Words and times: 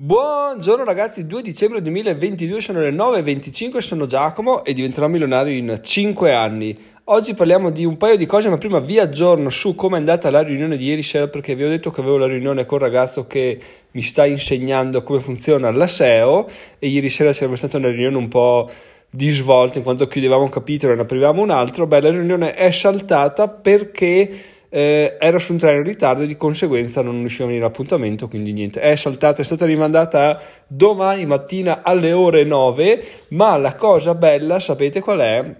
Buongiorno 0.00 0.84
ragazzi, 0.84 1.26
2 1.26 1.42
dicembre 1.42 1.82
2022 1.82 2.60
sono 2.60 2.78
le 2.78 2.92
9.25, 2.92 3.78
sono 3.78 4.06
Giacomo 4.06 4.64
e 4.64 4.72
diventerò 4.72 5.08
milionario 5.08 5.52
in 5.56 5.80
5 5.82 6.32
anni. 6.32 6.78
Oggi 7.06 7.34
parliamo 7.34 7.70
di 7.70 7.84
un 7.84 7.96
paio 7.96 8.16
di 8.16 8.24
cose, 8.24 8.48
ma 8.48 8.58
prima 8.58 8.78
vi 8.78 9.00
aggiorno 9.00 9.50
su 9.50 9.74
come 9.74 9.96
è 9.96 9.98
andata 9.98 10.30
la 10.30 10.44
riunione 10.44 10.76
di 10.76 10.84
ieri 10.84 11.02
sera 11.02 11.26
perché 11.26 11.56
vi 11.56 11.64
ho 11.64 11.68
detto 11.68 11.90
che 11.90 12.00
avevo 12.00 12.16
la 12.16 12.28
riunione 12.28 12.64
con 12.64 12.78
un 12.78 12.84
ragazzo 12.84 13.26
che 13.26 13.58
mi 13.90 14.02
sta 14.02 14.24
insegnando 14.24 15.02
come 15.02 15.18
funziona 15.18 15.68
la 15.72 15.88
SEO 15.88 16.48
e 16.78 16.86
ieri 16.86 17.10
sera 17.10 17.32
sarebbe 17.32 17.56
stata 17.56 17.78
una 17.78 17.88
riunione 17.88 18.18
un 18.18 18.28
po' 18.28 18.70
di 19.10 19.30
svolta 19.30 19.78
in 19.78 19.84
quanto 19.84 20.06
chiudevamo 20.06 20.44
un 20.44 20.48
capitolo 20.48 20.92
e 20.92 20.94
ne 20.94 21.02
aprivamo 21.02 21.42
un 21.42 21.50
altro. 21.50 21.88
Beh, 21.88 22.02
la 22.02 22.10
riunione 22.10 22.54
è 22.54 22.70
saltata 22.70 23.48
perché 23.48 24.30
eh, 24.70 25.16
ero 25.18 25.38
su 25.38 25.52
un 25.52 25.58
treno 25.58 25.78
in 25.78 25.84
ritardo 25.84 26.22
e 26.22 26.26
di 26.26 26.36
conseguenza 26.36 27.02
non 27.02 27.18
riuscivo 27.18 27.44
a 27.44 27.46
venire 27.46 27.64
all'appuntamento, 27.64 28.28
quindi 28.28 28.52
niente, 28.52 28.80
è 28.80 28.94
saltata, 28.96 29.40
è 29.40 29.44
stata 29.44 29.64
rimandata 29.64 30.40
domani 30.66 31.26
mattina 31.26 31.82
alle 31.82 32.12
ore 32.12 32.44
9, 32.44 33.04
ma 33.28 33.56
la 33.56 33.74
cosa 33.74 34.14
bella, 34.14 34.60
sapete 34.60 35.00
qual 35.00 35.20
è? 35.20 35.56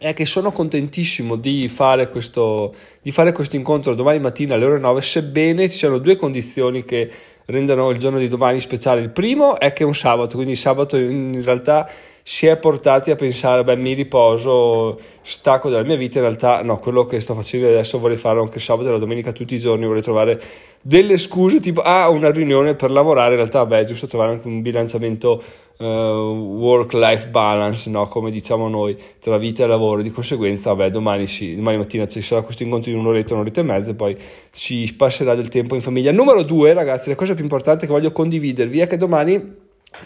È 0.00 0.14
che 0.14 0.26
sono 0.26 0.52
contentissimo 0.52 1.34
di 1.34 1.66
fare, 1.68 2.08
questo, 2.08 2.74
di 3.02 3.10
fare 3.10 3.32
questo 3.32 3.56
incontro 3.56 3.94
domani 3.94 4.20
mattina 4.20 4.54
alle 4.54 4.64
ore 4.64 4.78
9, 4.78 5.02
sebbene 5.02 5.68
ci 5.68 5.76
siano 5.76 5.98
due 5.98 6.16
condizioni 6.16 6.84
che 6.84 7.10
rendano 7.50 7.88
il 7.90 7.98
giorno 7.98 8.18
di 8.18 8.28
domani 8.28 8.60
speciale. 8.60 9.00
Il 9.00 9.10
primo 9.10 9.58
è 9.58 9.72
che 9.72 9.82
è 9.82 9.86
un 9.86 9.94
sabato, 9.94 10.36
quindi 10.36 10.54
sabato 10.54 10.96
in 10.96 11.42
realtà 11.42 11.88
si 12.22 12.46
è 12.46 12.58
portati 12.58 13.10
a 13.10 13.16
pensare, 13.16 13.64
beh, 13.64 13.76
mi 13.76 13.94
riposo, 13.94 14.98
stacco 15.22 15.70
dalla 15.70 15.82
mia 15.86 15.96
vita. 15.96 16.18
In 16.18 16.24
realtà, 16.24 16.62
no, 16.62 16.78
quello 16.78 17.06
che 17.06 17.20
sto 17.20 17.34
facendo 17.34 17.68
adesso 17.68 17.98
vorrei 17.98 18.18
farlo 18.18 18.42
anche 18.42 18.58
sabato 18.58 18.88
e 18.88 18.92
la 18.92 18.98
domenica 18.98 19.32
tutti 19.32 19.54
i 19.54 19.58
giorni. 19.58 19.86
Vorrei 19.86 20.02
trovare 20.02 20.38
delle 20.82 21.16
scuse, 21.16 21.58
tipo, 21.58 21.80
ah, 21.80 22.10
una 22.10 22.30
riunione 22.30 22.74
per 22.74 22.90
lavorare. 22.90 23.30
In 23.30 23.36
realtà, 23.36 23.64
beh, 23.64 23.80
è 23.80 23.84
giusto 23.84 24.06
trovare 24.06 24.32
anche 24.32 24.46
un 24.46 24.60
bilanciamento 24.60 25.42
uh, 25.78 25.84
work-life 25.84 27.28
balance, 27.28 27.88
no, 27.88 28.08
come 28.08 28.30
diciamo 28.30 28.68
noi, 28.68 28.94
tra 29.18 29.38
vita 29.38 29.64
e 29.64 29.66
lavoro. 29.66 30.02
Di 30.02 30.10
conseguenza, 30.10 30.74
vabbè, 30.74 30.90
domani, 30.90 31.26
sì, 31.26 31.56
domani 31.56 31.78
mattina 31.78 32.06
ci 32.06 32.20
sarà 32.20 32.42
questo 32.42 32.62
incontro 32.62 32.92
di 32.92 32.98
un'oretta, 32.98 33.32
un'oretta 33.32 33.60
e 33.60 33.64
mezza, 33.64 33.92
e 33.92 33.94
poi 33.94 34.14
si 34.50 34.92
passerà 34.96 35.34
del 35.34 35.48
tempo 35.48 35.74
in 35.74 35.80
famiglia. 35.80 36.12
Numero 36.12 36.42
due, 36.42 36.74
ragazzi, 36.74 37.08
la 37.08 37.14
cosa 37.14 37.34
più 37.38 37.44
importante 37.44 37.86
che 37.86 37.92
voglio 37.92 38.10
condividervi 38.10 38.80
è 38.80 38.86
che 38.88 38.96
domani 38.96 39.54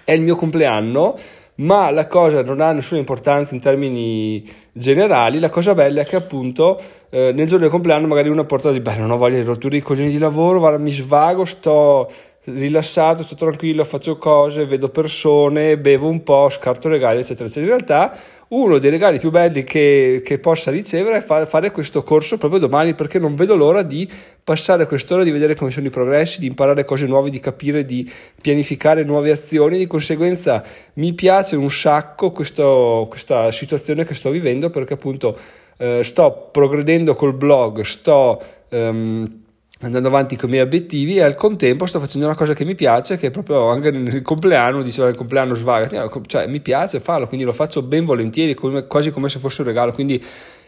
è 0.04 0.12
il 0.12 0.20
mio 0.20 0.36
compleanno 0.36 1.16
ma 1.54 1.90
la 1.90 2.06
cosa 2.06 2.42
non 2.42 2.60
ha 2.60 2.72
nessuna 2.72 2.98
importanza 2.98 3.54
in 3.54 3.60
termini 3.60 4.42
generali, 4.72 5.38
la 5.38 5.50
cosa 5.50 5.74
bella 5.74 6.00
è 6.00 6.04
che 6.04 6.16
appunto 6.16 6.80
eh, 7.10 7.32
nel 7.34 7.46
giorno 7.46 7.64
del 7.64 7.70
compleanno 7.70 8.06
magari 8.06 8.28
uno 8.28 8.44
porta 8.44 8.70
di 8.70 8.80
beh 8.80 8.96
non 8.96 9.10
ho 9.10 9.16
voglia 9.16 9.36
di 9.36 9.44
rotture 9.44 9.76
i 9.76 9.82
coglioni 9.82 10.10
di 10.10 10.18
lavoro, 10.18 10.58
guarda, 10.58 10.78
mi 10.78 10.90
svago, 10.90 11.44
sto 11.44 12.10
rilassato, 12.44 13.22
sto 13.22 13.36
tranquillo, 13.36 13.84
faccio 13.84 14.18
cose, 14.18 14.66
vedo 14.66 14.88
persone, 14.88 15.78
bevo 15.78 16.08
un 16.08 16.22
po', 16.22 16.48
scarto 16.48 16.88
regali, 16.88 17.20
eccetera, 17.20 17.46
eccetera. 17.46 17.72
In 17.72 17.78
realtà 17.78 18.18
uno 18.48 18.78
dei 18.78 18.90
regali 18.90 19.18
più 19.18 19.30
belli 19.30 19.64
che, 19.64 20.20
che 20.24 20.38
possa 20.38 20.70
ricevere 20.70 21.18
è 21.18 21.20
fa, 21.22 21.46
fare 21.46 21.70
questo 21.70 22.02
corso 22.02 22.36
proprio 22.38 22.60
domani 22.60 22.94
perché 22.94 23.18
non 23.18 23.34
vedo 23.34 23.54
l'ora 23.54 23.82
di 23.82 24.10
passare 24.42 24.86
quest'ora, 24.86 25.22
di 25.22 25.30
vedere 25.30 25.54
come 25.54 25.70
sono 25.70 25.86
i 25.86 25.90
progressi, 25.90 26.40
di 26.40 26.46
imparare 26.46 26.84
cose 26.84 27.06
nuove, 27.06 27.30
di 27.30 27.38
capire, 27.38 27.84
di 27.84 28.10
pianificare 28.40 29.04
nuove 29.04 29.30
azioni. 29.30 29.78
Di 29.78 29.86
conseguenza 29.86 30.64
mi 30.94 31.12
piace 31.12 31.54
un 31.54 31.70
sacco 31.70 32.32
questo, 32.32 33.06
questa 33.08 33.52
situazione 33.52 34.04
che 34.04 34.14
sto 34.14 34.30
vivendo 34.30 34.68
perché 34.68 34.94
appunto 34.94 35.38
eh, 35.78 36.02
sto 36.02 36.48
progredendo 36.50 37.14
col 37.14 37.34
blog, 37.34 37.82
sto... 37.82 38.42
Um, 38.70 39.41
andando 39.82 40.08
avanti 40.08 40.36
con 40.36 40.48
i 40.48 40.52
miei 40.52 40.64
obiettivi 40.64 41.16
e 41.16 41.22
al 41.22 41.34
contempo 41.34 41.86
sto 41.86 41.98
facendo 41.98 42.26
una 42.26 42.36
cosa 42.36 42.54
che 42.54 42.64
mi 42.64 42.74
piace, 42.74 43.16
che 43.16 43.30
proprio 43.30 43.68
anche 43.68 43.90
nel 43.90 44.22
compleanno, 44.22 44.82
diceva 44.82 45.08
nel 45.08 45.16
compleanno 45.16 45.54
svaga, 45.54 46.08
cioè 46.26 46.46
mi 46.46 46.60
piace 46.60 47.00
farlo, 47.00 47.26
quindi 47.26 47.44
lo 47.44 47.52
faccio 47.52 47.82
ben 47.82 48.04
volentieri, 48.04 48.54
come, 48.54 48.86
quasi 48.86 49.10
come 49.10 49.28
se 49.28 49.38
fosse 49.38 49.62
un 49.62 49.66
regalo. 49.68 49.92
Quindi 49.92 50.22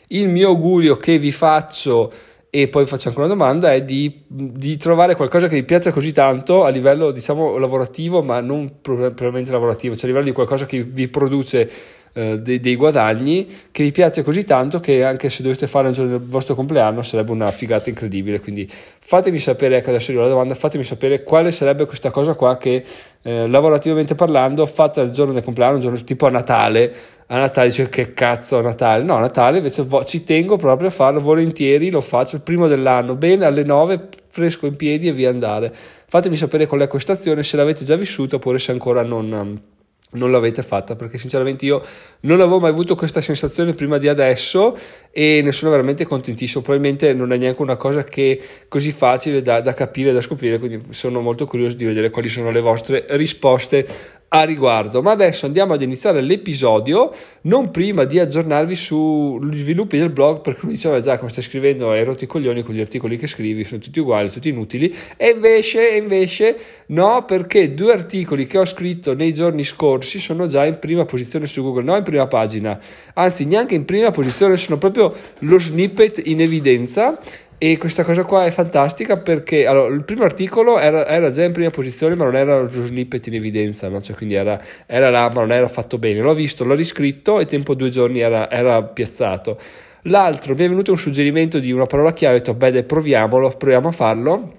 il 0.08 0.28
mio 0.28 0.48
augurio 0.48 0.96
che 0.96 1.18
vi 1.18 1.32
faccio 1.32 2.12
e 2.50 2.68
poi 2.68 2.86
faccio 2.86 3.08
anche 3.08 3.18
una 3.18 3.28
domanda 3.28 3.72
è 3.72 3.82
di, 3.82 4.22
di, 4.28 4.76
trovare 4.76 5.16
qualcosa 5.16 5.48
che 5.48 5.56
vi 5.56 5.64
piace 5.64 5.90
così 5.90 6.12
tanto 6.12 6.62
a 6.62 6.68
livello 6.68 7.10
diciamo 7.10 7.56
lavorativo 7.56 8.22
ma 8.22 8.38
non 8.38 8.80
propriamente 8.80 9.50
lavorativo 9.50 9.94
cioè 9.94 10.04
a 10.04 10.06
livello 10.06 10.26
di 10.26 10.32
qualcosa 10.32 10.64
che 10.64 10.84
vi 10.84 11.08
produce 11.08 11.68
eh, 12.16 12.38
dei, 12.38 12.60
dei, 12.60 12.76
guadagni 12.76 13.46
che 13.72 13.82
vi 13.82 13.90
piace 13.90 14.22
così 14.22 14.44
tanto 14.44 14.78
che 14.78 15.02
anche 15.02 15.28
se 15.28 15.42
doveste 15.42 15.66
fare 15.66 15.88
un 15.88 15.92
giorno 15.92 16.12
del 16.12 16.26
vostro 16.26 16.54
compleanno 16.54 17.02
sarebbe 17.02 17.32
una 17.32 17.50
figata 17.50 17.88
incredibile. 17.88 18.40
Quindi 18.40 18.70
fatemi 18.70 19.38
sapere 19.40 19.78
ecco 19.78 19.90
adesso 19.90 20.10
arriva 20.10 20.22
la 20.22 20.30
domanda 20.30 20.54
fatemi 20.54 20.84
sapere 20.84 21.24
quale 21.24 21.50
sarebbe 21.50 21.86
questa 21.86 22.10
cosa 22.10 22.34
qua 22.34 22.56
che 22.56 22.84
eh, 23.22 23.48
lavorativamente 23.48 24.14
parlando 24.14 24.64
fatta 24.64 25.00
il 25.00 25.10
giorno 25.10 25.32
del 25.32 25.42
compleanno 25.42 25.74
un 25.74 25.80
giorno 25.80 26.02
tipo 26.04 26.26
a 26.26 26.30
Natale. 26.30 26.94
A 27.26 27.38
Natale 27.38 27.68
dice 27.68 27.88
che 27.88 28.14
cazzo 28.14 28.58
a 28.58 28.62
Natale? 28.62 29.02
No 29.02 29.16
a 29.16 29.20
Natale 29.20 29.56
invece 29.56 29.82
vo- 29.82 30.04
ci 30.04 30.22
tengo 30.22 30.56
proprio 30.56 30.88
a 30.88 30.90
farlo 30.92 31.20
volentieri 31.20 31.90
lo 31.90 32.00
faccio 32.00 32.36
il 32.36 32.42
primo 32.42 32.68
dell'anno 32.68 33.16
bene 33.16 33.44
alle 33.44 33.64
9 33.64 34.08
fresco 34.28 34.66
in 34.66 34.76
piedi 34.76 35.08
e 35.08 35.12
via 35.12 35.30
andare. 35.30 35.74
Fatemi 36.06 36.36
sapere 36.36 36.66
qual 36.66 36.82
è 36.82 36.86
questa 36.86 37.14
azione 37.14 37.42
se 37.42 37.56
l'avete 37.56 37.84
già 37.84 37.96
vissuta 37.96 38.36
oppure 38.36 38.60
se 38.60 38.70
ancora 38.70 39.02
non 39.02 39.72
non 40.14 40.30
l'avete 40.30 40.62
fatta 40.62 40.96
perché 40.96 41.18
sinceramente 41.18 41.64
io 41.64 41.82
non 42.20 42.40
avevo 42.40 42.58
mai 42.60 42.70
avuto 42.70 42.94
questa 42.96 43.20
sensazione 43.20 43.74
prima 43.74 43.98
di 43.98 44.08
adesso 44.08 44.76
e 45.10 45.40
ne 45.42 45.52
sono 45.52 45.70
veramente 45.70 46.04
contentissimo. 46.04 46.62
Probabilmente 46.62 47.12
non 47.12 47.32
è 47.32 47.36
neanche 47.36 47.62
una 47.62 47.76
cosa 47.76 48.04
che 48.04 48.38
è 48.40 48.66
così 48.68 48.90
facile 48.90 49.42
da, 49.42 49.60
da 49.60 49.72
capire 49.74 50.12
da 50.12 50.20
scoprire 50.20 50.58
quindi 50.58 50.82
sono 50.90 51.20
molto 51.20 51.46
curioso 51.46 51.76
di 51.76 51.84
vedere 51.84 52.10
quali 52.10 52.28
sono 52.28 52.50
le 52.50 52.60
vostre 52.60 53.06
risposte 53.10 53.86
a 54.34 54.42
riguardo. 54.42 55.00
Ma 55.00 55.12
adesso 55.12 55.46
andiamo 55.46 55.74
ad 55.74 55.82
iniziare 55.82 56.20
l'episodio, 56.20 57.12
non 57.42 57.70
prima 57.70 58.02
di 58.02 58.18
aggiornarvi 58.18 58.74
sugli 58.74 59.58
sviluppi 59.58 59.96
del 59.96 60.10
blog, 60.10 60.40
perché 60.40 60.66
mi 60.66 60.72
diceva 60.72 60.98
già 60.98 61.18
come 61.18 61.30
stai 61.30 61.44
scrivendo 61.44 61.90
hai 61.90 62.02
rotto 62.02 62.24
i 62.24 62.26
coglioni 62.26 62.62
con 62.62 62.74
gli 62.74 62.80
articoli 62.80 63.16
che 63.16 63.28
scrivi, 63.28 63.62
sono 63.62 63.80
tutti 63.80 64.00
uguali, 64.00 64.28
tutti 64.30 64.48
inutili, 64.48 64.92
e 65.16 65.30
invece, 65.30 65.96
invece 65.96 66.56
no, 66.86 67.24
perché 67.24 67.74
due 67.74 67.92
articoli 67.92 68.46
che 68.46 68.58
ho 68.58 68.64
scritto 68.64 69.14
nei 69.14 69.32
giorni 69.32 69.62
scorsi 69.62 70.18
sono 70.18 70.48
già 70.48 70.66
in 70.66 70.80
prima 70.80 71.04
posizione 71.04 71.46
su 71.46 71.62
Google, 71.62 71.84
non 71.84 71.98
in 71.98 72.02
prima 72.02 72.26
pagina, 72.26 72.78
anzi 73.14 73.44
neanche 73.44 73.76
in 73.76 73.84
prima 73.84 74.10
posizione, 74.10 74.56
sono 74.56 74.78
proprio 74.78 75.14
lo 75.40 75.60
snippet 75.60 76.22
in 76.26 76.40
evidenza 76.40 77.20
e 77.66 77.78
questa 77.78 78.04
cosa 78.04 78.24
qua 78.24 78.44
è 78.44 78.50
fantastica 78.50 79.16
perché 79.16 79.66
allora, 79.66 79.94
il 79.94 80.04
primo 80.04 80.24
articolo 80.24 80.78
era, 80.78 81.06
era, 81.06 81.30
già 81.30 81.44
in 81.44 81.52
prima 81.52 81.70
posizione, 81.70 82.14
ma 82.14 82.24
non 82.24 82.36
era 82.36 82.60
lo 82.60 82.68
snippet 82.68 83.28
in 83.28 83.36
evidenza, 83.36 83.88
no? 83.88 84.02
cioè, 84.02 84.14
quindi 84.14 84.34
era, 84.34 84.62
era, 84.84 85.08
là, 85.08 85.30
ma 85.30 85.40
non 85.40 85.50
era 85.50 85.66
fatto 85.66 85.96
bene. 85.96 86.20
L'ho 86.20 86.34
visto, 86.34 86.62
l'ho 86.64 86.74
riscritto 86.74 87.40
e 87.40 87.46
tempo 87.46 87.74
due 87.74 87.88
giorni 87.88 88.20
era, 88.20 88.50
era 88.50 88.82
piazzato. 88.82 89.58
L'altro 90.02 90.54
mi 90.54 90.62
è 90.62 90.68
venuto 90.68 90.90
un 90.90 90.98
suggerimento 90.98 91.58
di 91.58 91.72
una 91.72 91.86
parola 91.86 92.12
chiave, 92.12 92.34
ho 92.34 92.38
detto, 92.40 92.52
beh, 92.52 92.70
dai, 92.70 92.84
proviamolo, 92.84 93.48
proviamo 93.56 93.88
a 93.88 93.92
farlo. 93.92 94.52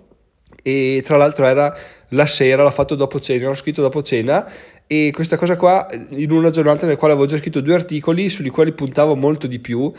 E 0.64 1.04
tra 1.06 1.16
l'altro 1.16 1.46
era 1.46 1.72
la 2.10 2.26
sera, 2.26 2.64
l'ho 2.64 2.72
fatto 2.72 2.96
dopo 2.96 3.20
cena, 3.20 3.50
l'ho 3.50 3.54
scritto 3.54 3.84
dopo 3.84 4.02
cena 4.02 4.50
e 4.88 5.10
questa 5.12 5.36
cosa 5.36 5.56
qua 5.56 5.88
in 6.10 6.32
una 6.32 6.52
giornata 6.52 6.86
nella 6.86 6.98
quale 6.98 7.14
avevo 7.14 7.28
già 7.28 7.38
scritto 7.38 7.60
due 7.60 7.74
articoli 7.74 8.30
sui 8.30 8.50
quali 8.50 8.72
puntavo 8.72 9.16
molto 9.16 9.48
di 9.48 9.58
più 9.58 9.92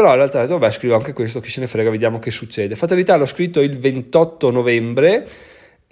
però 0.00 0.12
in 0.12 0.16
realtà 0.16 0.46
vabbè, 0.46 0.70
scrivo 0.70 0.94
anche 0.94 1.12
questo, 1.12 1.40
chi 1.40 1.50
se 1.50 1.60
ne 1.60 1.66
frega, 1.66 1.90
vediamo 1.90 2.18
che 2.18 2.30
succede. 2.30 2.74
Fatalità 2.74 3.16
l'ho 3.16 3.26
scritto 3.26 3.60
il 3.60 3.78
28 3.78 4.50
novembre 4.50 5.28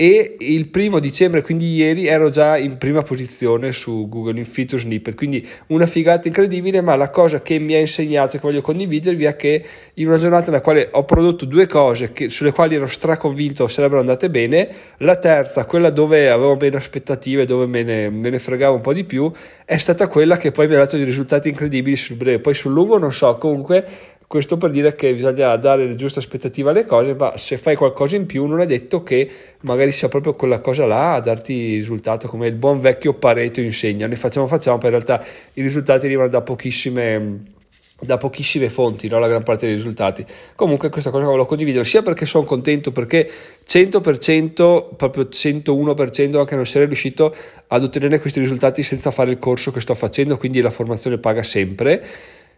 e 0.00 0.36
il 0.38 0.68
primo 0.68 1.00
dicembre, 1.00 1.42
quindi 1.42 1.74
ieri, 1.74 2.06
ero 2.06 2.30
già 2.30 2.56
in 2.56 2.78
prima 2.78 3.02
posizione 3.02 3.72
su 3.72 4.06
Google 4.08 4.38
in 4.38 4.44
Feature 4.44 4.80
Snippet, 4.80 5.16
quindi 5.16 5.44
una 5.68 5.86
figata 5.86 6.28
incredibile, 6.28 6.80
ma 6.80 6.94
la 6.94 7.10
cosa 7.10 7.42
che 7.42 7.58
mi 7.58 7.74
ha 7.74 7.80
insegnato 7.80 8.36
e 8.36 8.38
che 8.38 8.46
voglio 8.46 8.60
condividervi 8.60 9.24
è 9.24 9.34
che 9.34 9.64
in 9.94 10.06
una 10.06 10.18
giornata 10.18 10.52
nella 10.52 10.62
quale 10.62 10.88
ho 10.92 11.04
prodotto 11.04 11.46
due 11.46 11.66
cose 11.66 12.12
che, 12.12 12.28
sulle 12.28 12.52
quali 12.52 12.76
ero 12.76 12.86
straconvinto 12.86 13.66
sarebbero 13.66 13.98
andate 13.98 14.30
bene, 14.30 14.68
la 14.98 15.16
terza, 15.16 15.64
quella 15.64 15.90
dove 15.90 16.30
avevo 16.30 16.54
meno 16.54 16.76
aspettative, 16.76 17.44
dove 17.44 17.66
me 17.66 17.82
ne, 17.82 18.08
me 18.08 18.30
ne 18.30 18.38
fregavo 18.38 18.76
un 18.76 18.82
po' 18.82 18.92
di 18.92 19.02
più, 19.02 19.28
è 19.64 19.78
stata 19.78 20.06
quella 20.06 20.36
che 20.36 20.52
poi 20.52 20.68
mi 20.68 20.74
ha 20.74 20.78
dato 20.78 20.94
dei 20.94 21.04
risultati 21.04 21.48
incredibili 21.48 21.96
sul 21.96 22.14
breve, 22.14 22.38
poi 22.38 22.54
sul 22.54 22.70
lungo 22.70 22.98
non 22.98 23.12
so, 23.12 23.34
comunque 23.34 23.84
questo 24.28 24.58
per 24.58 24.70
dire 24.70 24.94
che 24.94 25.14
bisogna 25.14 25.56
dare 25.56 25.86
le 25.86 25.96
giuste 25.96 26.18
aspettative 26.18 26.68
alle 26.68 26.84
cose, 26.84 27.14
ma 27.14 27.38
se 27.38 27.56
fai 27.56 27.74
qualcosa 27.76 28.14
in 28.14 28.26
più 28.26 28.44
non 28.44 28.60
è 28.60 28.66
detto 28.66 29.02
che 29.02 29.28
magari 29.62 29.90
sia 29.90 30.08
proprio 30.08 30.34
quella 30.34 30.60
cosa 30.60 30.84
là 30.84 31.14
a 31.14 31.20
darti 31.20 31.54
il 31.54 31.76
risultato 31.78 32.28
come 32.28 32.46
il 32.46 32.54
buon 32.54 32.78
vecchio 32.78 33.14
Pareto 33.14 33.62
insegna. 33.62 34.06
Ne 34.06 34.16
facciamo, 34.16 34.46
facciamo, 34.46 34.76
poi 34.76 34.90
in 34.90 35.02
realtà 35.02 35.24
i 35.54 35.62
risultati 35.62 36.04
arrivano 36.04 36.28
da 36.28 36.42
pochissime 36.42 37.56
da 38.00 38.16
pochissime 38.16 38.70
fonti, 38.70 39.08
no? 39.08 39.18
la 39.18 39.26
gran 39.26 39.42
parte 39.42 39.66
dei 39.66 39.74
risultati. 39.74 40.24
Comunque 40.54 40.88
questa 40.88 41.10
cosa 41.10 41.24
volevo 41.24 41.46
condividere 41.46 41.84
sia 41.84 42.02
perché 42.02 42.26
sono 42.26 42.44
contento 42.44 42.92
perché 42.92 43.28
100%, 43.66 44.94
proprio 44.94 45.24
101% 45.24 46.36
anche 46.36 46.54
non 46.54 46.64
sarei 46.64 46.86
riuscito 46.86 47.34
ad 47.66 47.82
ottenere 47.82 48.20
questi 48.20 48.38
risultati 48.38 48.84
senza 48.84 49.10
fare 49.10 49.30
il 49.30 49.38
corso 49.40 49.72
che 49.72 49.80
sto 49.80 49.94
facendo, 49.94 50.36
quindi 50.36 50.60
la 50.60 50.70
formazione 50.70 51.18
paga 51.18 51.42
sempre 51.42 52.06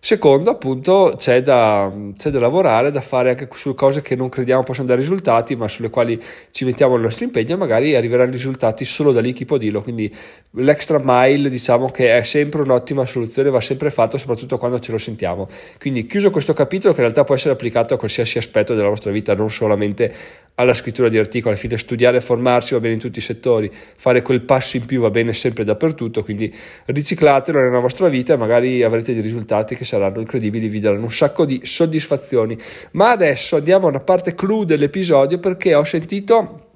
Secondo, 0.02 0.48
appunto, 0.48 1.12
c'è 1.18 1.42
da, 1.42 1.92
c'è 2.16 2.30
da, 2.30 2.40
lavorare, 2.40 2.90
da 2.90 3.02
fare 3.02 3.28
anche 3.28 3.46
su 3.52 3.74
cose 3.74 4.00
che 4.00 4.16
non 4.16 4.30
crediamo 4.30 4.62
possano 4.62 4.86
dare 4.86 4.98
risultati, 4.98 5.56
ma 5.56 5.68
sulle 5.68 5.90
quali 5.90 6.18
ci 6.52 6.64
mettiamo 6.64 6.94
il 6.96 7.02
nostro 7.02 7.26
impegno, 7.26 7.58
magari 7.58 7.94
arriveranno 7.94 8.30
risultati 8.30 8.86
solo 8.86 9.12
da 9.12 9.20
lì, 9.20 9.34
chi 9.34 9.44
può 9.44 9.58
dirlo. 9.58 9.82
Quindi 9.82 10.10
l'extra 10.52 10.98
mile, 11.04 11.50
diciamo 11.50 11.90
che 11.90 12.16
è 12.16 12.22
sempre 12.22 12.62
un'ottima 12.62 13.04
soluzione, 13.04 13.50
va 13.50 13.60
sempre 13.60 13.90
fatto, 13.90 14.16
soprattutto 14.16 14.56
quando 14.56 14.80
ce 14.80 14.90
lo 14.90 14.96
sentiamo. 14.96 15.46
Quindi, 15.78 16.06
chiuso 16.06 16.30
questo 16.30 16.54
capitolo, 16.54 16.94
che 16.94 17.00
in 17.00 17.04
realtà 17.04 17.24
può 17.24 17.34
essere 17.34 17.52
applicato 17.52 17.92
a 17.92 17.98
qualsiasi 17.98 18.38
aspetto 18.38 18.74
della 18.74 18.88
vostra 18.88 19.10
vita, 19.10 19.34
non 19.34 19.50
solamente 19.50 20.14
alla 20.54 20.74
scrittura 20.74 21.08
di 21.08 21.18
articoli, 21.18 21.52
alla 21.52 21.60
fine 21.60 21.78
studiare 21.78 22.18
e 22.18 22.20
formarsi 22.20 22.74
va 22.74 22.80
bene 22.80 22.94
in 22.94 23.00
tutti 23.00 23.18
i 23.18 23.22
settori, 23.22 23.70
fare 23.96 24.22
quel 24.22 24.42
passo 24.42 24.76
in 24.76 24.84
più 24.84 25.00
va 25.00 25.10
bene 25.10 25.32
sempre 25.32 25.64
dappertutto, 25.64 26.22
quindi 26.22 26.54
riciclatelo 26.86 27.60
nella 27.60 27.78
vostra 27.78 28.08
vita 28.08 28.34
e 28.34 28.36
magari 28.36 28.82
avrete 28.82 29.14
dei 29.14 29.22
risultati 29.22 29.74
che 29.74 29.84
saranno 29.90 30.20
incredibili, 30.20 30.68
vi 30.68 30.78
daranno 30.78 31.04
un 31.04 31.12
sacco 31.12 31.44
di 31.44 31.60
soddisfazioni. 31.64 32.56
Ma 32.92 33.10
adesso 33.10 33.56
andiamo 33.56 33.86
a 33.86 33.90
una 33.90 34.00
parte 34.00 34.34
clou 34.34 34.64
dell'episodio 34.64 35.38
perché 35.38 35.74
ho 35.74 35.84
sentito 35.84 36.69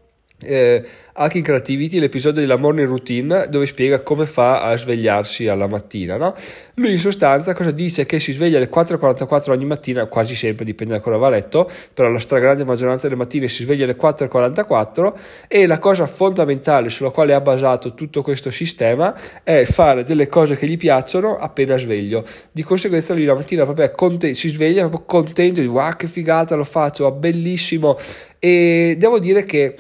eh, 0.45 0.85
Hacking 1.17 1.45
Creativity, 1.45 2.01
l'episodio 2.01 2.41
della 2.41 2.57
morning 2.57 2.89
routine 2.89 3.47
dove 3.49 3.67
spiega 3.67 4.01
come 4.01 4.27
fa 4.27 4.63
a 4.63 4.77
svegliarsi 4.77 5.47
alla 5.47 5.69
mattina. 5.69 6.17
No? 6.17 6.35
Lui 6.75 6.91
in 6.91 6.99
sostanza 6.99 7.55
cosa 7.55 7.71
dice? 7.71 8.05
Che 8.05 8.19
si 8.19 8.33
sveglia 8.33 8.57
alle 8.57 8.69
4.44 8.69 9.51
ogni 9.53 9.65
mattina, 9.65 10.07
quasi 10.07 10.35
sempre, 10.35 10.65
dipende 10.65 10.95
da 10.95 11.01
cosa 11.01 11.17
va 11.17 11.29
a 11.29 11.31
letto, 11.31 11.71
però 11.93 12.09
la 12.09 12.19
stragrande 12.19 12.65
maggioranza 12.65 13.07
delle 13.07 13.19
mattine 13.19 13.47
si 13.47 13.63
sveglia 13.63 13.85
alle 13.85 13.97
4.44 13.97 15.13
e 15.47 15.67
la 15.67 15.79
cosa 15.79 16.07
fondamentale 16.07 16.89
sulla 16.91 17.11
quale 17.11 17.33
ha 17.33 17.41
basato 17.41 17.95
tutto 17.95 18.23
questo 18.23 18.51
sistema 18.51 19.15
è 19.45 19.65
fare 19.67 20.03
delle 20.03 20.27
cose 20.27 20.57
che 20.57 20.67
gli 20.67 20.77
piacciono 20.77 21.37
appena 21.37 21.77
sveglio. 21.77 22.25
Di 22.51 22.65
conseguenza 22.65 23.15
lui 23.15 23.25
la 23.25 23.35
mattina 23.35 23.63
proprio 23.63 23.89
conte- 23.93 24.35
si 24.35 24.49
sveglia 24.49 24.89
proprio 24.89 25.05
contento 25.07 25.61
di 25.61 25.67
wow 25.69 25.95
che 25.95 26.09
figata 26.09 26.57
lo 26.57 26.65
faccio, 26.65 27.11
bellissimo 27.13 27.97
e 28.41 28.97
devo 28.99 29.19
dire 29.19 29.45
che 29.45 29.75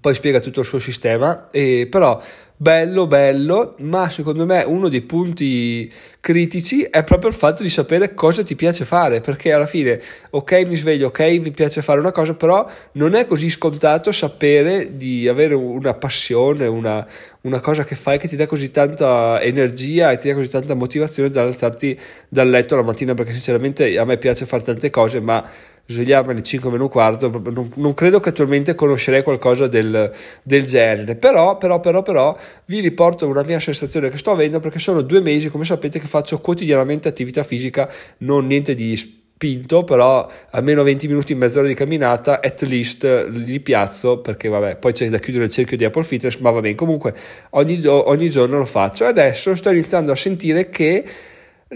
poi 0.00 0.14
spiega 0.14 0.40
tutto 0.40 0.60
il 0.60 0.66
suo 0.66 0.78
sistema, 0.78 1.48
e, 1.50 1.86
però 1.90 2.20
bello, 2.62 3.08
bello, 3.08 3.74
ma 3.78 4.08
secondo 4.08 4.46
me 4.46 4.62
uno 4.62 4.88
dei 4.88 5.00
punti 5.00 5.92
critici 6.20 6.82
è 6.82 7.02
proprio 7.02 7.28
il 7.28 7.34
fatto 7.34 7.64
di 7.64 7.68
sapere 7.68 8.14
cosa 8.14 8.44
ti 8.44 8.54
piace 8.54 8.84
fare, 8.84 9.20
perché 9.20 9.52
alla 9.52 9.66
fine, 9.66 10.00
ok, 10.30 10.64
mi 10.66 10.76
sveglio, 10.76 11.08
ok, 11.08 11.20
mi 11.40 11.50
piace 11.50 11.82
fare 11.82 11.98
una 11.98 12.12
cosa, 12.12 12.34
però 12.34 12.64
non 12.92 13.14
è 13.14 13.26
così 13.26 13.50
scontato 13.50 14.12
sapere 14.12 14.96
di 14.96 15.26
avere 15.26 15.54
una 15.54 15.94
passione, 15.94 16.66
una, 16.66 17.04
una 17.40 17.58
cosa 17.58 17.82
che 17.82 17.96
fai 17.96 18.18
che 18.18 18.28
ti 18.28 18.36
dà 18.36 18.46
così 18.46 18.70
tanta 18.70 19.40
energia 19.40 20.12
e 20.12 20.16
ti 20.18 20.28
dà 20.28 20.34
così 20.34 20.48
tanta 20.48 20.74
motivazione 20.74 21.30
da 21.30 21.42
alzarti 21.42 21.98
dal 22.28 22.48
letto 22.48 22.76
la 22.76 22.82
mattina, 22.82 23.14
perché 23.14 23.32
sinceramente 23.32 23.98
a 23.98 24.04
me 24.04 24.18
piace 24.18 24.46
fare 24.46 24.62
tante 24.62 24.88
cose, 24.88 25.18
ma 25.20 25.44
svegliarmi 25.92 26.32
alle 26.32 26.42
5 26.42 26.70
meno 26.70 26.88
quarto, 26.88 27.28
non, 27.30 27.70
non, 27.76 27.94
credo 27.94 28.18
che 28.18 28.30
attualmente 28.30 28.74
conoscerei 28.74 29.22
qualcosa 29.22 29.66
del, 29.68 30.10
del 30.42 30.64
genere, 30.66 31.14
però, 31.14 31.56
però, 31.56 31.78
però, 31.80 32.02
però 32.02 32.36
vi 32.64 32.80
riporto 32.80 33.28
una 33.28 33.42
mia 33.42 33.60
sensazione 33.60 34.08
che 34.08 34.18
sto 34.18 34.32
avendo 34.32 34.58
perché 34.58 34.78
sono 34.78 35.02
due 35.02 35.20
mesi, 35.20 35.50
come 35.50 35.64
sapete, 35.64 35.98
che 36.00 36.06
faccio 36.06 36.40
quotidianamente 36.40 37.08
attività 37.08 37.44
fisica, 37.44 37.90
non 38.18 38.46
niente 38.46 38.74
di 38.74 38.96
spinto, 39.42 39.82
però 39.82 40.30
almeno 40.50 40.84
20 40.84 41.08
minuti 41.08 41.32
e 41.32 41.36
mezz'ora 41.36 41.66
di 41.66 41.74
camminata, 41.74 42.40
at 42.40 42.62
least 42.62 43.28
li 43.28 43.58
piazzo 43.58 44.18
perché 44.18 44.48
vabbè, 44.48 44.76
poi 44.76 44.92
c'è 44.92 45.08
da 45.08 45.18
chiudere 45.18 45.46
il 45.46 45.50
cerchio 45.50 45.76
di 45.76 45.84
Apple 45.84 46.04
Fitness, 46.04 46.38
ma 46.38 46.50
va 46.50 46.60
bene, 46.60 46.76
comunque 46.76 47.12
ogni, 47.50 47.84
ogni 47.84 48.30
giorno 48.30 48.58
lo 48.58 48.64
faccio. 48.64 49.04
Adesso 49.04 49.56
sto 49.56 49.70
iniziando 49.70 50.12
a 50.12 50.16
sentire 50.16 50.70
che 50.70 51.04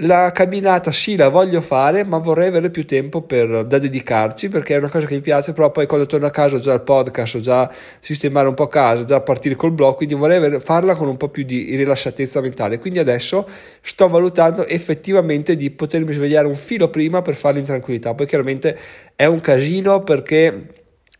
la 0.00 0.30
camminata 0.32 0.92
sì, 0.92 1.16
la 1.16 1.28
voglio 1.28 1.60
fare, 1.60 2.04
ma 2.04 2.18
vorrei 2.18 2.48
avere 2.48 2.70
più 2.70 2.84
tempo 2.84 3.22
per, 3.22 3.64
da 3.64 3.78
dedicarci 3.78 4.48
perché 4.48 4.74
è 4.74 4.78
una 4.78 4.88
cosa 4.88 5.06
che 5.06 5.14
mi 5.14 5.20
piace, 5.20 5.52
però 5.52 5.70
poi 5.70 5.86
quando 5.86 6.06
torno 6.06 6.26
a 6.26 6.30
casa 6.30 6.56
ho 6.56 6.58
già 6.58 6.74
il 6.74 6.82
podcast, 6.82 7.36
ho 7.36 7.40
già 7.40 7.70
sistemare 8.00 8.48
un 8.48 8.54
po' 8.54 8.66
casa, 8.66 9.04
già 9.04 9.20
partire 9.20 9.54
col 9.54 9.72
blog, 9.72 9.96
quindi 9.96 10.14
vorrei 10.14 10.36
avere, 10.36 10.60
farla 10.60 10.94
con 10.96 11.08
un 11.08 11.16
po' 11.16 11.28
più 11.28 11.44
di 11.44 11.74
rilassatezza 11.76 12.40
mentale. 12.40 12.78
Quindi 12.78 12.98
adesso 12.98 13.48
sto 13.80 14.08
valutando 14.08 14.66
effettivamente 14.66 15.56
di 15.56 15.70
potermi 15.70 16.12
svegliare 16.12 16.46
un 16.46 16.56
filo 16.56 16.88
prima 16.88 17.22
per 17.22 17.34
farla 17.34 17.58
in 17.58 17.64
tranquillità. 17.64 18.14
Poi 18.14 18.26
chiaramente 18.26 18.78
è 19.14 19.24
un 19.24 19.40
casino 19.40 20.02
perché 20.02 20.75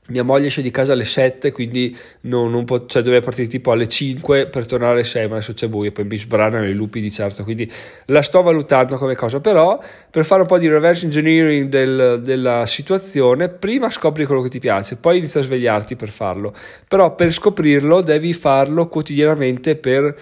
mia 0.08 0.22
moglie 0.22 0.46
esce 0.46 0.62
di 0.62 0.70
casa 0.70 0.92
alle 0.92 1.04
7, 1.04 1.50
quindi 1.52 1.96
non, 2.22 2.50
non 2.50 2.64
pot- 2.64 2.88
cioè 2.90 3.02
dovrei 3.02 3.20
partire 3.20 3.48
tipo 3.48 3.72
alle 3.72 3.88
5 3.88 4.46
per 4.46 4.66
tornare 4.66 4.92
alle 4.92 5.04
6, 5.04 5.28
ma 5.28 5.34
adesso 5.36 5.52
c'è 5.52 5.68
buio, 5.68 5.92
poi 5.92 6.04
mi 6.04 6.16
sbranano 6.16 6.66
i 6.66 6.72
lupi 6.72 7.00
di 7.00 7.10
certo, 7.10 7.42
quindi 7.44 7.70
la 8.06 8.22
sto 8.22 8.42
valutando 8.42 8.96
come 8.96 9.14
cosa, 9.14 9.40
però 9.40 9.80
per 10.10 10.24
fare 10.24 10.42
un 10.42 10.46
po' 10.46 10.58
di 10.58 10.68
reverse 10.68 11.04
engineering 11.04 11.68
del, 11.68 12.20
della 12.22 12.66
situazione, 12.66 13.48
prima 13.48 13.90
scopri 13.90 14.26
quello 14.26 14.42
che 14.42 14.48
ti 14.48 14.60
piace, 14.60 14.96
poi 14.96 15.18
inizia 15.18 15.40
a 15.40 15.44
svegliarti 15.44 15.96
per 15.96 16.10
farlo, 16.10 16.54
però 16.86 17.14
per 17.14 17.32
scoprirlo 17.32 18.00
devi 18.00 18.32
farlo 18.32 18.88
quotidianamente 18.88 19.76
per 19.76 20.14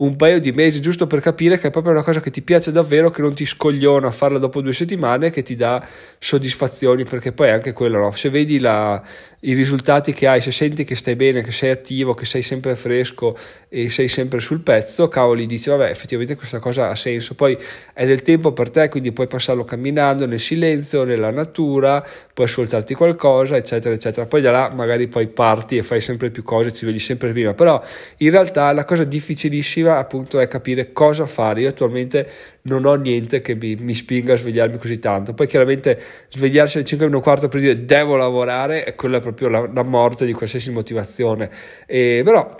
un 0.00 0.16
paio 0.16 0.40
di 0.40 0.50
mesi 0.52 0.80
giusto 0.80 1.06
per 1.06 1.20
capire 1.20 1.58
che 1.58 1.68
è 1.68 1.70
proprio 1.70 1.92
una 1.92 2.02
cosa 2.02 2.20
che 2.20 2.30
ti 2.30 2.40
piace 2.40 2.72
davvero, 2.72 3.10
che 3.10 3.20
non 3.20 3.34
ti 3.34 3.44
scogliona 3.44 4.10
farla 4.10 4.38
dopo 4.38 4.62
due 4.62 4.72
settimane, 4.72 5.30
che 5.30 5.42
ti 5.42 5.56
dà 5.56 5.86
soddisfazioni, 6.18 7.04
perché 7.04 7.32
poi 7.32 7.48
è 7.48 7.50
anche 7.50 7.72
quello, 7.72 7.98
no? 7.98 8.12
se 8.12 8.30
vedi 8.30 8.58
la, 8.58 9.02
i 9.40 9.52
risultati 9.52 10.14
che 10.14 10.26
hai, 10.26 10.40
se 10.40 10.52
senti 10.52 10.84
che 10.84 10.96
stai 10.96 11.16
bene, 11.16 11.42
che 11.42 11.52
sei 11.52 11.70
attivo, 11.70 12.14
che 12.14 12.24
sei 12.24 12.40
sempre 12.40 12.76
fresco 12.76 13.36
e 13.68 13.90
sei 13.90 14.08
sempre 14.08 14.40
sul 14.40 14.60
pezzo, 14.60 15.08
cavoli, 15.08 15.44
dici 15.44 15.68
vabbè 15.68 15.90
effettivamente 15.90 16.34
questa 16.34 16.60
cosa 16.60 16.88
ha 16.88 16.96
senso, 16.96 17.34
poi 17.34 17.58
è 17.92 18.06
del 18.06 18.22
tempo 18.22 18.52
per 18.52 18.70
te, 18.70 18.88
quindi 18.88 19.12
puoi 19.12 19.26
passarlo 19.26 19.64
camminando 19.64 20.26
nel 20.26 20.40
silenzio, 20.40 21.04
nella 21.04 21.30
natura, 21.30 22.02
puoi 22.32 22.46
ascoltarti 22.46 22.94
qualcosa, 22.94 23.56
eccetera, 23.56 23.94
eccetera, 23.94 24.24
poi 24.24 24.40
da 24.40 24.50
là 24.50 24.70
magari 24.74 25.08
poi 25.08 25.26
parti 25.26 25.76
e 25.76 25.82
fai 25.82 26.00
sempre 26.00 26.30
più 26.30 26.42
cose, 26.42 26.72
ti 26.72 26.86
vedi 26.86 26.98
sempre 26.98 27.32
prima, 27.32 27.52
però 27.52 27.82
in 28.18 28.30
realtà 28.30 28.72
la 28.72 28.84
cosa 28.84 29.04
difficilissima 29.04 29.89
appunto 29.98 30.38
è 30.38 30.48
capire 30.48 30.92
cosa 30.92 31.26
fare, 31.26 31.62
io 31.62 31.68
attualmente 31.68 32.28
non 32.62 32.84
ho 32.84 32.94
niente 32.94 33.40
che 33.40 33.54
mi, 33.54 33.74
mi 33.76 33.94
spinga 33.94 34.34
a 34.34 34.36
svegliarmi 34.36 34.78
così 34.78 34.98
tanto, 34.98 35.34
poi 35.34 35.46
chiaramente 35.46 36.00
svegliarsi 36.28 36.76
alle 36.78 36.86
5 36.86 37.06
e 37.06 37.08
un 37.08 37.20
quarto 37.20 37.48
per 37.48 37.60
dire 37.60 37.84
devo 37.84 38.16
lavorare, 38.16 38.84
è 38.84 38.94
quella 38.94 39.20
proprio 39.20 39.48
la, 39.48 39.68
la 39.72 39.82
morte 39.82 40.26
di 40.26 40.32
qualsiasi 40.32 40.70
motivazione. 40.70 41.50
E, 41.86 42.22
però 42.24 42.56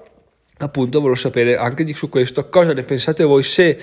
appunto 0.59 0.99
volevo 0.99 1.17
sapere 1.17 1.57
anche 1.57 1.85
di 1.85 1.95
su 1.95 2.09
questo 2.09 2.49
cosa 2.49 2.73
ne 2.73 2.83
pensate 2.83 3.25
voi 3.25 3.43
se 3.43 3.79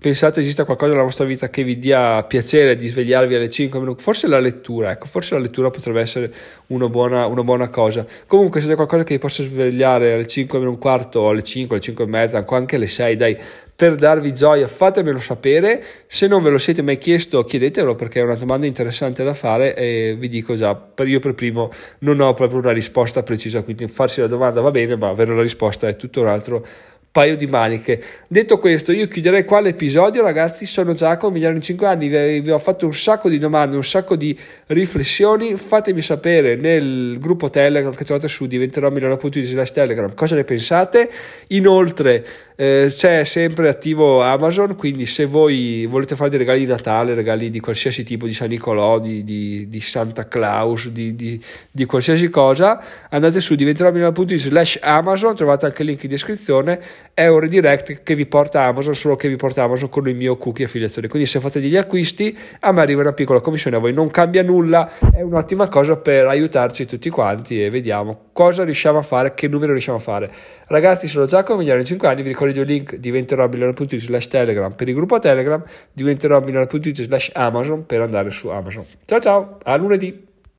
pensate 0.00 0.40
esista 0.40 0.64
qualcosa 0.64 0.92
nella 0.92 1.02
vostra 1.02 1.26
vita 1.26 1.50
che 1.50 1.62
vi 1.62 1.78
dia 1.78 2.22
piacere 2.22 2.74
di 2.74 2.88
svegliarvi 2.88 3.34
alle 3.34 3.50
5 3.50 3.78
minuti, 3.78 4.02
forse 4.02 4.26
la 4.28 4.40
lettura, 4.40 4.92
ecco, 4.92 5.06
forse 5.06 5.34
la 5.34 5.40
lettura 5.40 5.70
potrebbe 5.70 6.00
essere 6.00 6.32
una 6.68 6.88
buona, 6.88 7.26
una 7.26 7.42
buona 7.42 7.68
cosa. 7.68 8.06
Comunque, 8.26 8.62
se 8.62 8.68
c'è 8.68 8.74
qualcosa 8.74 9.04
che 9.04 9.14
vi 9.14 9.20
possa 9.20 9.42
svegliare 9.42 10.14
alle 10.14 10.26
5 10.26 10.58
meno 10.58 10.70
un 10.70 10.78
quarto, 10.78 11.28
alle 11.28 11.42
5, 11.42 11.76
alle 11.76 11.84
5 11.84 12.04
e 12.04 12.06
mezza, 12.06 12.44
anche 12.48 12.76
alle 12.76 12.86
6, 12.86 13.16
dai, 13.16 13.38
per 13.76 13.94
darvi 13.94 14.32
gioia, 14.32 14.66
fatemelo 14.66 15.20
sapere. 15.20 15.82
Se 16.06 16.26
non 16.26 16.42
ve 16.42 16.50
lo 16.50 16.58
siete 16.58 16.82
mai 16.82 16.98
chiesto, 16.98 17.44
chiedetelo 17.44 17.94
perché 17.94 18.20
è 18.20 18.22
una 18.22 18.34
domanda 18.36 18.66
interessante 18.66 19.22
da 19.22 19.34
fare 19.34 19.74
e 19.74 20.16
vi 20.18 20.28
dico 20.28 20.54
già, 20.54 20.78
io 21.04 21.20
per 21.20 21.34
primo 21.34 21.70
non 22.00 22.20
ho 22.20 22.32
proprio 22.34 22.58
una 22.58 22.72
risposta 22.72 23.22
precisa, 23.22 23.62
quindi 23.62 23.86
farsi 23.86 24.20
la 24.20 24.26
domanda 24.26 24.60
va 24.60 24.70
bene, 24.70 24.96
ma 24.96 25.08
avere 25.08 25.34
la 25.34 25.42
risposta 25.42 25.88
è 25.88 25.96
tutto 25.96 26.20
un 26.20 26.26
altro 26.26 26.66
paio 27.12 27.36
di 27.36 27.46
maniche. 27.46 28.02
Detto 28.28 28.58
questo, 28.58 28.92
io 28.92 29.08
chiuderei 29.08 29.44
qua 29.44 29.60
l'episodio, 29.60 30.22
ragazzi. 30.22 30.64
Sono 30.66 30.94
Giacomo, 30.94 31.32
migliore 31.32 31.56
in 31.56 31.62
5 31.62 31.86
anni. 31.86 32.40
Vi, 32.40 32.50
ho 32.50 32.58
fatto 32.58 32.86
un 32.86 32.94
sacco 32.94 33.28
di 33.28 33.38
domande, 33.38 33.74
un 33.74 33.84
sacco 33.84 34.14
di 34.14 34.38
riflessioni. 34.68 35.56
Fatemi 35.56 36.02
sapere 36.02 36.54
nel 36.54 37.18
gruppo 37.18 37.50
Telegram 37.50 37.92
che 37.94 38.04
trovate 38.04 38.28
su 38.28 38.46
diventerò 38.46 38.90
slash 38.90 39.72
Telegram 39.72 40.14
cosa 40.14 40.36
ne 40.36 40.44
pensate. 40.44 41.10
Inoltre, 41.48 42.24
eh, 42.54 42.86
c'è 42.88 43.24
sempre 43.24 43.68
attivo 43.68 44.22
Amazon. 44.22 44.76
Quindi, 44.76 45.06
se 45.06 45.24
voi 45.24 45.86
volete 45.86 46.14
fare 46.14 46.30
dei 46.30 46.38
regali 46.38 46.60
di 46.60 46.66
Natale, 46.66 47.14
regali 47.14 47.50
di 47.50 47.58
qualsiasi 47.58 48.04
tipo, 48.04 48.26
di 48.26 48.34
San 48.34 48.50
Nicolò, 48.50 49.00
di, 49.00 49.24
di, 49.24 49.66
di 49.68 49.80
Santa 49.80 50.28
Claus, 50.28 50.88
di, 50.90 51.16
di, 51.16 51.84
qualsiasi 51.86 52.28
cosa, 52.28 52.80
andate 53.08 53.40
su 53.40 53.56
diventerò 53.56 53.90
slash 53.90 54.78
Amazon. 54.80 55.34
Trovate 55.34 55.66
anche 55.66 55.82
il 55.82 55.88
link 55.88 56.04
in 56.04 56.10
descrizione 56.10 56.80
è 57.14 57.26
un 57.26 57.40
redirect 57.40 58.02
che 58.02 58.14
vi 58.14 58.26
porta 58.26 58.62
Amazon, 58.62 58.94
solo 58.94 59.16
che 59.16 59.28
vi 59.28 59.36
porta 59.36 59.62
Amazon 59.62 59.88
con 59.88 60.08
il 60.08 60.16
mio 60.16 60.36
cookie 60.36 60.64
affiliazione. 60.64 61.08
Quindi 61.08 61.28
se 61.28 61.40
fate 61.40 61.60
degli 61.60 61.76
acquisti, 61.76 62.36
a 62.60 62.72
me 62.72 62.80
arriva 62.80 63.02
una 63.02 63.12
piccola 63.12 63.40
commissione, 63.40 63.76
a 63.76 63.78
voi 63.78 63.92
non 63.92 64.10
cambia 64.10 64.42
nulla, 64.42 64.90
è 65.12 65.20
un'ottima 65.20 65.68
cosa 65.68 65.96
per 65.96 66.26
aiutarci 66.26 66.86
tutti 66.86 67.10
quanti 67.10 67.62
e 67.62 67.70
vediamo 67.70 68.28
cosa 68.32 68.64
riusciamo 68.64 68.98
a 68.98 69.02
fare, 69.02 69.34
che 69.34 69.48
numero 69.48 69.72
riusciamo 69.72 69.98
a 69.98 70.00
fare. 70.00 70.30
Ragazzi, 70.66 71.08
sono 71.08 71.26
Giacomo, 71.26 71.58
migliore 71.58 71.80
in 71.80 71.86
5 71.86 72.08
anni, 72.08 72.22
vi 72.22 72.28
ricordo 72.28 72.60
il 72.60 72.66
link 72.66 72.96
diventerò 72.96 73.46
milionario.it 73.48 74.00
slash 74.00 74.28
telegram 74.28 74.74
per 74.74 74.88
il 74.88 74.94
gruppo 74.94 75.18
Telegram, 75.18 75.62
diventerò 75.92 76.40
milionario.it 76.40 77.02
slash 77.02 77.30
Amazon 77.34 77.84
per 77.84 78.00
andare 78.00 78.30
su 78.30 78.48
Amazon. 78.48 78.84
Ciao 79.04 79.20
ciao, 79.20 79.58
a 79.62 79.76
lunedì! 79.76 80.29